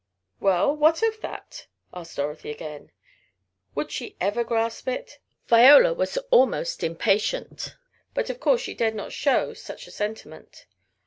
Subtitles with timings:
[0.39, 2.91] "Well, what of that?" asked Dorothy again.
[3.75, 5.19] Would she ever grasp it?
[5.45, 7.75] Viola was almost impatient,
[8.15, 10.65] but of course she dare not show such a sentiment.